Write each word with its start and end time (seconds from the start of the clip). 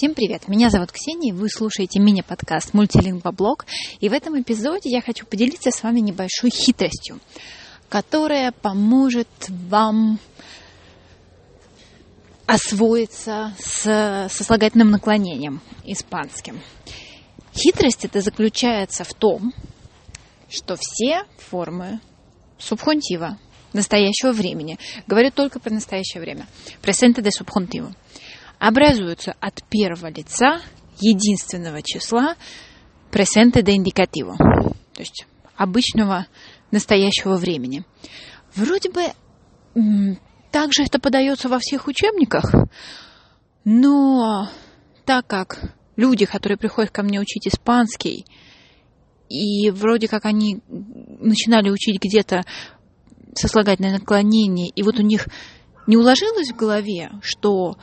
Всем 0.00 0.14
привет! 0.14 0.48
Меня 0.48 0.70
зовут 0.70 0.92
Ксения, 0.92 1.34
вы 1.34 1.50
слушаете 1.50 2.00
мини-подкаст 2.00 2.72
«Мультилингвоблог», 2.72 3.66
и 4.00 4.08
в 4.08 4.14
этом 4.14 4.40
эпизоде 4.40 4.88
я 4.88 5.02
хочу 5.02 5.26
поделиться 5.26 5.70
с 5.70 5.82
вами 5.82 6.00
небольшой 6.00 6.48
хитростью, 6.48 7.20
которая 7.90 8.50
поможет 8.50 9.28
вам 9.46 10.18
освоиться 12.46 13.54
с 13.58 14.30
сослагательным 14.32 14.90
наклонением 14.90 15.60
испанским. 15.84 16.62
Хитрость 17.52 18.06
это 18.06 18.22
заключается 18.22 19.04
в 19.04 19.12
том, 19.12 19.52
что 20.48 20.76
все 20.80 21.24
формы 21.36 22.00
субхунтива 22.56 23.36
настоящего 23.74 24.32
времени, 24.32 24.78
говорю 25.06 25.30
только 25.30 25.60
про 25.60 25.74
настоящее 25.74 26.22
время, 26.22 26.46
presente 26.80 27.20
de 27.20 27.30
subjuntivo, 27.30 27.94
образуются 28.60 29.34
от 29.40 29.64
первого 29.68 30.08
лица 30.08 30.60
единственного 31.00 31.82
числа 31.82 32.36
presente 33.10 33.62
de 33.62 33.74
indicativo, 33.74 34.36
то 34.92 35.00
есть 35.00 35.26
обычного 35.56 36.26
настоящего 36.70 37.36
времени. 37.36 37.84
Вроде 38.54 38.90
бы 38.90 39.02
также 40.52 40.84
это 40.84 41.00
подается 41.00 41.48
во 41.48 41.58
всех 41.58 41.88
учебниках, 41.88 42.52
но 43.64 44.48
так 45.06 45.26
как 45.26 45.74
люди, 45.96 46.26
которые 46.26 46.58
приходят 46.58 46.90
ко 46.90 47.02
мне 47.02 47.18
учить 47.18 47.48
испанский, 47.48 48.26
и 49.30 49.70
вроде 49.70 50.06
как 50.06 50.26
они 50.26 50.60
начинали 50.68 51.70
учить 51.70 51.98
где-то 52.00 52.44
сослагательное 53.34 53.92
наклонение, 53.92 54.68
и 54.68 54.82
вот 54.82 54.98
у 54.98 55.02
них 55.02 55.28
не 55.86 55.96
уложилось 55.96 56.50
в 56.50 56.56
голове, 56.56 57.10
что 57.22 57.76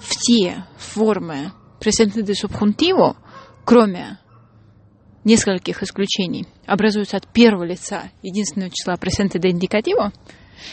все 0.00 0.64
формы 0.78 1.52
de 1.80 2.34
subjuntivo, 2.34 3.16
кроме 3.64 4.18
нескольких 5.24 5.82
исключений, 5.82 6.46
образуются 6.66 7.16
от 7.16 7.26
первого 7.28 7.64
лица 7.64 8.10
единственного 8.22 8.70
числа 8.70 8.94
de 8.94 9.50
indicativo, 9.50 10.12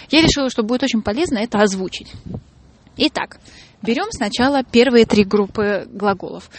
я 0.09 0.21
решила, 0.21 0.49
что 0.49 0.63
будет 0.63 0.83
очень 0.83 1.01
полезно 1.01 1.37
это 1.37 1.59
озвучить. 1.59 2.11
Итак, 2.97 3.39
берем 3.81 4.07
сначала 4.11 4.63
первые 4.63 5.05
три 5.05 5.23
группы 5.23 5.87
глаголов. 5.89 6.49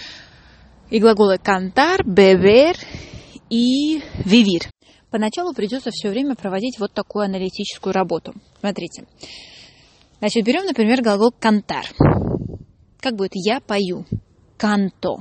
И 0.90 1.00
глаголы 1.00 1.38
cantar, 1.38 2.04
beber 2.04 2.76
и 3.50 3.98
vivir. 4.24 4.68
Поначалу 5.10 5.54
придется 5.54 5.90
все 5.90 6.10
время 6.10 6.34
проводить 6.34 6.78
вот 6.78 6.92
такую 6.92 7.24
аналитическую 7.24 7.92
работу. 7.92 8.34
Смотрите. 8.60 9.06
Значит, 10.18 10.44
берем, 10.44 10.64
например, 10.64 11.02
глагол 11.02 11.34
cantar. 11.40 11.86
Как 13.06 13.14
будет 13.14 13.36
«я 13.36 13.60
пою»? 13.60 14.04
Канто. 14.58 15.18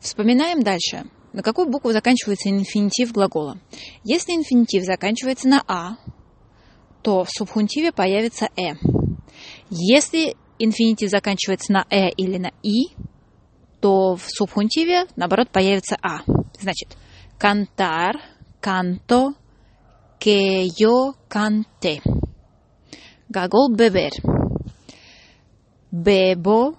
Вспоминаем 0.00 0.64
дальше. 0.64 1.04
На 1.32 1.44
какую 1.44 1.70
букву 1.70 1.92
заканчивается 1.92 2.50
инфинитив 2.50 3.12
глагола? 3.12 3.60
Если 4.02 4.32
инфинитив 4.32 4.82
заканчивается 4.82 5.46
на 5.46 5.62
«а», 5.68 5.96
то 7.02 7.22
в 7.22 7.30
субхунтиве 7.30 7.92
появится 7.92 8.48
«э». 8.56 8.74
Если 9.70 10.34
инфинитив 10.58 11.08
заканчивается 11.08 11.72
на 11.72 11.86
«э» 11.88 12.10
или 12.16 12.36
на 12.36 12.50
«и», 12.64 12.96
то 13.80 14.16
в 14.16 14.24
субхунтиве, 14.26 15.06
наоборот, 15.14 15.50
появится 15.50 15.96
«а». 16.02 16.22
Значит, 16.60 16.96
«кантар», 17.38 18.16
«канто», 18.60 19.34
«que 20.18 20.64
yo 20.80 21.14
cante». 21.30 22.00
Глагол 23.28 23.72
«beber». 23.72 24.35
Бебо 25.90 26.74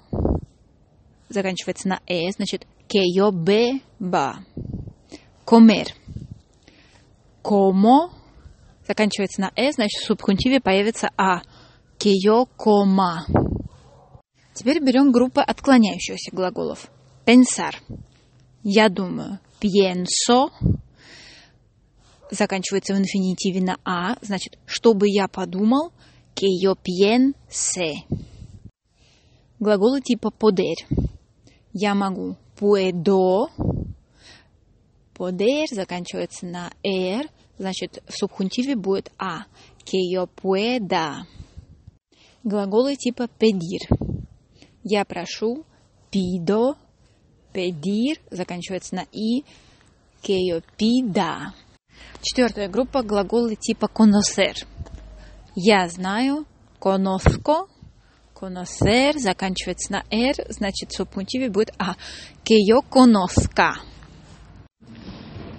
заканчивается 1.30 1.88
на 1.88 2.02
э, 2.08 2.32
значит 2.32 2.66
yo 2.90 3.32
beba. 3.32 4.36
Comer. 5.46 5.88
Como 7.44 8.12
заканчивается 8.86 9.42
на 9.42 9.52
э, 9.56 9.72
значит 9.72 10.02
в 10.02 10.06
субхунтиве 10.06 10.60
появится 10.60 11.10
а. 11.18 11.42
Yo 12.00 12.48
coma. 12.58 13.20
Теперь 14.54 14.82
берем 14.82 15.12
группы 15.12 15.42
отклоняющихся 15.42 16.32
глаголов. 16.32 16.90
Pensar. 17.26 17.76
Я 18.64 18.90
думаю. 18.90 19.40
Pienso. 19.60 20.52
Заканчивается 22.32 22.94
в 22.94 22.98
инфинитиве 22.98 23.62
на 23.62 23.78
а, 23.84 24.18
значит, 24.22 24.58
чтобы 24.66 25.08
я 25.10 25.28
подумал. 25.28 25.92
Que 26.36 26.48
yo 26.64 26.76
piense. 26.76 28.04
Глаголы 29.60 30.02
типа 30.02 30.32
poder. 30.40 30.76
Я 31.74 31.96
могу. 31.96 32.38
Puedo. 32.60 33.48
Poder 35.16 35.66
заканчивается 35.72 36.46
на 36.46 36.72
er, 36.84 37.28
значит, 37.58 38.04
в 38.08 38.14
субхунтиве 38.14 38.76
будет 38.76 39.12
а. 39.18 39.46
Que 39.84 39.98
yo 40.14 40.30
pueda. 40.30 41.24
Глаголы 42.44 42.96
типа 42.96 43.24
pedir. 43.40 43.82
Я 44.84 45.06
прошу. 45.06 45.66
Pido. 46.12 46.76
Pedir 47.52 48.20
заканчивается 48.30 48.94
на 48.94 49.06
и. 49.12 49.44
Que 50.22 50.38
yo 50.48 50.64
pida. 50.78 51.54
Четвертая 52.22 52.70
группа 52.70 53.02
глаголы 53.02 53.56
типа 53.56 53.90
conocer. 53.92 54.54
Я 55.56 55.88
знаю. 55.90 56.46
Conozco 56.80 57.68
Conocer 58.40 59.18
заканчивается 59.18 59.92
на 59.92 60.04
R, 60.12 60.46
значит, 60.50 60.92
в 60.92 60.96
субпунктиве 60.96 61.50
будет 61.50 61.74
А. 61.80 61.96
Que 62.44 62.58
yo 62.58 62.84
conozca. 62.88 63.74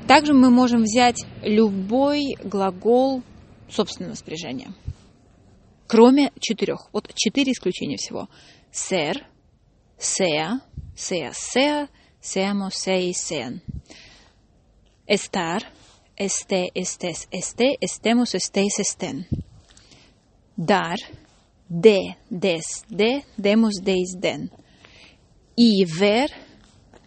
Также 0.06 0.32
мы 0.32 0.50
можем 0.50 0.84
взять 0.84 1.24
любой 1.42 2.36
глагол 2.42 3.22
собственного 3.68 4.14
спряжения. 4.14 4.72
Кроме 5.86 6.32
четырех. 6.38 6.88
Вот 6.92 7.12
четыре 7.14 7.52
исключения 7.52 7.96
всего. 7.96 8.28
Ser, 8.72 9.26
sea, 9.98 10.60
sea, 10.96 11.32
sea, 11.32 11.88
seamos, 12.20 12.74
sei, 12.74 13.12
sean. 13.12 13.60
Estar, 15.06 15.62
este, 16.16 16.70
estés, 16.74 17.26
este, 17.30 17.76
estemos, 17.80 18.34
estéis, 18.34 18.78
estén. 18.78 19.26
Dar, 20.56 20.98
de, 21.68 22.14
des, 22.30 22.84
de, 22.88 23.22
demos, 23.36 23.80
deis, 23.82 24.14
den. 24.18 24.50
И 25.56 25.84
ver, 25.84 26.30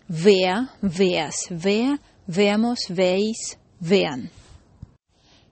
vea, 0.08 0.70
veas, 0.82 1.48
vea, 1.50 1.98
veamos, 2.28 2.80
veis, 2.90 3.58
vean. 3.80 4.30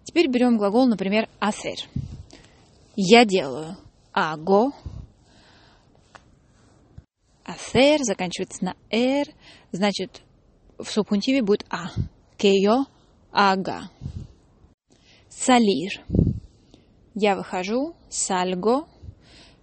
Теперь 0.03 0.27
берем 0.27 0.57
глагол, 0.57 0.87
например, 0.87 1.29
hacer. 1.39 1.87
Я 2.95 3.25
делаю. 3.25 3.77
Hago. 4.13 4.73
Hacer 7.45 7.99
заканчивается 8.03 8.65
на 8.65 8.75
er, 8.91 9.25
значит, 9.71 10.21
в 10.77 10.89
субхунтиве 10.89 11.41
будет 11.41 11.65
а. 11.69 11.91
Que 12.37 12.51
yo 12.59 12.85
haga. 13.31 13.89
Salir. 15.29 16.03
Я 17.15 17.35
выхожу. 17.35 17.95
Salgo. 18.09 18.87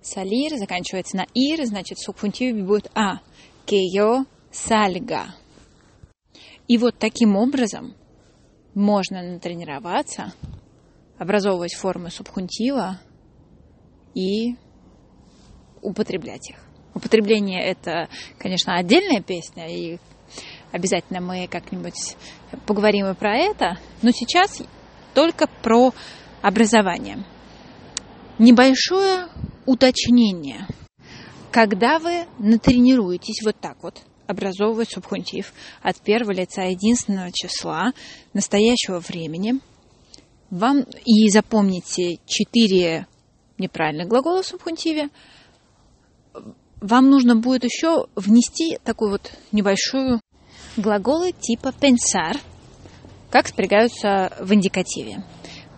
Салир 0.06 0.56
заканчивается 0.56 1.16
на 1.16 1.26
ир, 1.34 1.66
значит, 1.66 1.98
в 1.98 2.04
субхунтиве 2.04 2.62
будет 2.62 2.88
а. 2.94 3.18
Yo 3.66 4.24
salga. 4.52 5.30
И 6.68 6.78
вот 6.78 6.96
таким 6.96 7.34
образом 7.34 7.96
можно 8.72 9.20
натренироваться, 9.20 10.32
образовывать 11.18 11.74
формы 11.74 12.12
субхунтива 12.12 13.00
и 14.14 14.54
употреблять 15.82 16.50
их. 16.50 16.56
Употребление 16.94 17.64
это, 17.64 18.08
конечно, 18.38 18.76
отдельная 18.76 19.22
песня, 19.22 19.66
и 19.68 19.98
обязательно 20.70 21.20
мы 21.20 21.48
как-нибудь 21.48 22.16
поговорим 22.64 23.06
и 23.08 23.14
про 23.14 23.36
это, 23.36 23.78
но 24.02 24.12
сейчас 24.12 24.62
только 25.14 25.48
про 25.62 25.92
образование. 26.42 27.24
Небольшое 28.38 29.28
уточнение. 29.66 30.66
Когда 31.50 31.98
вы 31.98 32.26
натренируетесь 32.38 33.44
вот 33.44 33.56
так 33.60 33.82
вот, 33.82 34.00
образовывать 34.26 34.90
субхунтив 34.90 35.52
от 35.82 36.00
первого 36.00 36.32
лица 36.32 36.62
единственного 36.62 37.30
числа 37.32 37.92
настоящего 38.32 38.98
времени, 39.00 39.60
вам 40.50 40.84
и 41.04 41.28
запомните 41.30 42.18
четыре 42.26 43.06
неправильных 43.58 44.08
глагола 44.08 44.42
в 44.42 44.46
субхунтиве, 44.46 45.08
вам 46.80 47.10
нужно 47.10 47.36
будет 47.36 47.64
еще 47.64 48.06
внести 48.14 48.78
такую 48.84 49.12
вот 49.12 49.32
небольшую 49.52 50.20
глаголы 50.76 51.32
типа 51.32 51.68
pensar, 51.68 52.38
как 53.30 53.48
спрягаются 53.48 54.32
в 54.40 54.52
индикативе. 54.52 55.24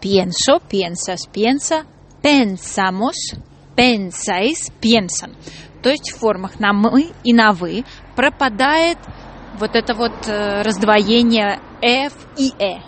Pienso, 0.01 0.61
piensas, 0.71 1.27
piensa, 1.33 1.85
pensamos, 2.23 3.35
pensáis, 3.79 4.73
piensan. 4.81 5.37
то 5.83 5.91
есть 5.91 6.11
в 6.11 6.19
формах 6.19 6.59
на 6.59 6.73
мы 6.73 7.13
и 7.23 7.33
на 7.33 7.53
вы, 7.53 7.85
пропадает 8.17 8.99
вот 9.61 9.77
это 9.77 9.95
вот 9.95 10.27
э, 10.27 10.63
раздвоение 10.63 11.61
F 11.81 12.13
и 12.37 12.53
E. 12.59 12.83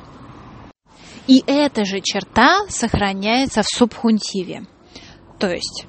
И 1.29 1.45
эта 1.47 1.85
же 1.85 2.01
черта 2.01 2.67
сохраняется 2.69 3.63
в 3.63 3.67
субхунтиве. 3.67 4.67
То 5.39 5.49
есть, 5.49 5.87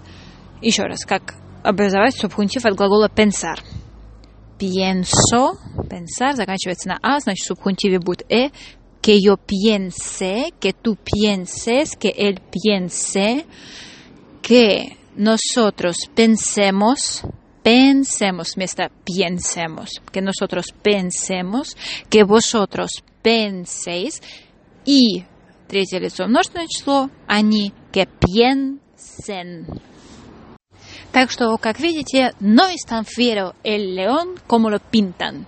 еще 0.62 0.84
раз, 0.84 1.04
как 1.04 1.34
образовать 1.64 2.16
субхунтив 2.16 2.66
от 2.66 2.76
глагола 2.76 3.10
pensar. 3.10 3.58
Pienso, 4.60 5.58
pensar, 5.90 6.34
заканчивается 6.34 6.90
на 6.90 7.00
а, 7.02 7.20
значит 7.20 7.44
в 7.44 7.48
субхунтиве 7.48 7.98
будет 7.98 8.22
э, 8.32 8.52
que 9.02 9.18
yo 9.20 9.38
piense, 9.38 10.54
que 10.60 10.74
tú 10.74 10.96
pienses, 10.96 11.96
que 11.96 12.10
él 12.10 12.40
piense, 12.52 13.46
que 14.42 14.98
nosotros 15.16 15.96
pensemos, 16.16 17.22
pensemos 17.64 18.56
вместо 18.56 18.90
pensemos, 19.06 19.90
que 20.12 20.22
nosotros 20.22 20.68
pensemos, 20.82 21.78
que 22.10 22.24
vosotros 22.24 23.04
penséis, 23.22 24.22
и 24.86 25.26
третье 25.68 26.00
лицо 26.00 26.28
множественное 26.28 26.68
число, 26.68 27.10
они 27.28 27.74
que 27.92 28.08
piensen. 28.08 29.68
Так 31.12 31.30
что, 31.30 31.58
как 31.58 31.80
видите, 31.80 32.34
no 32.40 32.68
es 32.68 32.86
tan 32.88 33.06
fiero 33.06 33.54
el 33.64 33.96
león 33.96 34.40
como 34.48 34.70
lo 34.70 34.80
pintan, 34.80 35.46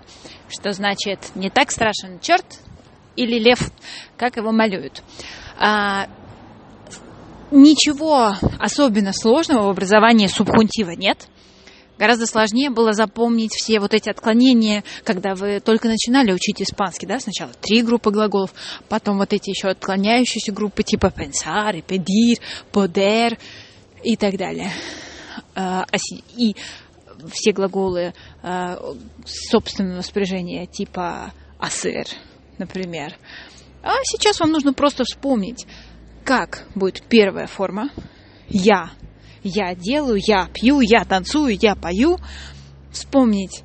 что 0.50 0.74
значит 0.74 1.32
не 1.36 1.50
так 1.50 1.72
страшен 1.72 2.20
черт 2.20 2.46
или 3.16 3.40
лев, 3.40 3.72
как 4.18 4.36
его 4.36 4.52
малюют. 4.52 5.02
А, 7.54 7.56
ничего 7.56 8.36
особенно 8.60 9.14
сложного 9.14 9.68
в 9.68 9.70
образовании 9.70 10.28
субхунтива 10.28 10.92
нет. 10.92 11.28
Гораздо 12.00 12.26
сложнее 12.26 12.72
было 12.72 12.94
запомнить 12.94 13.54
все 13.54 13.80
вот 13.80 13.94
эти 13.94 14.10
отклонения, 14.10 14.84
когда 15.04 15.36
вы 15.36 15.60
только 15.60 15.88
начинали 15.88 16.32
учить 16.32 16.62
испанский, 16.62 17.06
да, 17.06 17.20
сначала 17.20 17.52
три 17.62 17.84
группы 17.84 18.10
глаголов, 18.10 18.54
потом 18.90 19.20
вот 19.20 19.32
эти 19.32 19.52
еще 19.52 19.68
отклоняющиеся 19.70 20.52
группы 20.52 20.82
типа 20.82 21.14
pensar, 21.16 21.84
pedir, 21.86 22.40
poder 22.72 23.38
и 24.04 24.18
так 24.18 24.38
далее. 24.38 24.72
А, 25.56 25.86
и 26.36 26.56
все 27.32 27.52
глаголы 27.52 28.16
а, 28.42 28.80
собственного 29.26 30.02
спряжения 30.02 30.66
типа 30.66 31.32
асер, 31.60 32.08
например. 32.58 33.16
А 33.84 33.94
сейчас 34.04 34.40
вам 34.40 34.52
нужно 34.52 34.74
просто 34.74 35.04
вспомнить, 35.04 35.68
как 36.24 36.64
будет 36.76 37.04
первая 37.04 37.48
форма. 37.48 37.90
Я. 38.50 38.92
Я 39.44 39.76
делаю, 39.76 40.20
я 40.26 40.48
пью, 40.54 40.80
я 40.82 41.04
танцую, 41.04 41.58
я 41.62 41.76
пою. 41.76 42.18
Вспомнить, 42.92 43.64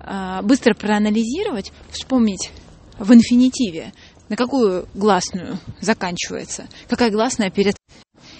а, 0.00 0.42
быстро 0.42 0.74
проанализировать, 0.74 1.72
вспомнить 1.90 2.50
в 2.98 3.12
инфинитиве, 3.12 3.92
на 4.28 4.36
какую 4.36 4.88
гласную 4.94 5.58
заканчивается, 5.80 6.66
какая 6.88 7.10
гласная 7.10 7.50
перед 7.50 7.76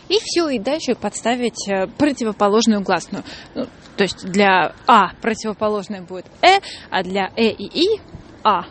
и 0.09 0.19
все, 0.23 0.49
и 0.51 0.59
дальше 0.59 0.95
подставить 0.95 1.69
э, 1.69 1.87
противоположную 1.87 2.83
гласную. 2.83 3.25
Ну, 3.55 3.65
то 3.97 4.03
есть 4.03 4.25
для 4.27 4.75
А 4.87 5.15
противоположная 5.23 6.03
будет 6.03 6.27
Э, 6.43 6.59
а 6.91 7.03
для 7.03 7.33
Э 7.37 7.49
и 7.51 7.65
И 7.65 8.01
А. 8.45 8.67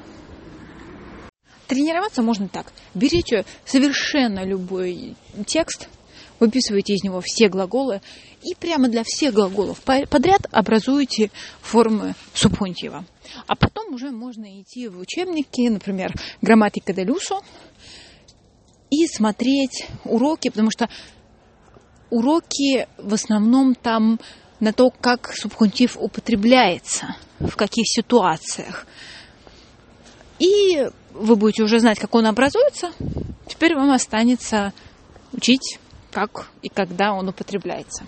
Тренироваться 1.72 2.22
можно 2.22 2.50
так. 2.50 2.74
Берите 2.94 3.46
совершенно 3.64 4.44
любой 4.44 5.16
текст, 5.48 5.88
выписываете 6.38 6.96
из 6.96 7.04
него 7.06 7.22
все 7.24 7.48
глаголы 7.48 8.02
и 8.44 8.54
прямо 8.56 8.90
для 8.90 9.04
всех 9.06 9.34
глаголов 9.34 9.80
подряд 9.80 10.48
образуете 10.52 11.32
формы 11.62 12.14
субхунтива. 12.34 13.06
А 13.48 13.56
потом 13.56 13.94
уже 13.94 14.12
можно 14.12 14.60
идти 14.60 14.90
в 14.90 15.00
учебники, 15.00 15.70
например, 15.70 16.14
грамматика 16.42 16.92
де 16.92 17.06
люсо, 17.06 17.40
и 18.90 19.08
смотреть 19.08 19.88
уроки, 20.04 20.50
потому 20.50 20.72
что 20.72 20.90
уроки 22.10 22.86
в 22.98 23.14
основном 23.14 23.76
там 23.76 24.20
на 24.60 24.74
то, 24.74 24.90
как 24.90 25.34
субхунтив 25.34 25.96
употребляется, 25.96 27.16
в 27.40 27.56
каких 27.56 27.86
ситуациях. 27.88 28.86
И 30.42 30.90
вы 31.14 31.36
будете 31.36 31.62
уже 31.62 31.78
знать, 31.78 32.00
как 32.00 32.16
он 32.16 32.26
образуется. 32.26 32.92
Теперь 33.48 33.76
вам 33.76 33.92
останется 33.92 34.74
учить, 35.34 35.80
как 36.10 36.48
и 36.64 36.70
когда 36.70 37.14
он 37.14 37.30
употребляется. 37.30 38.06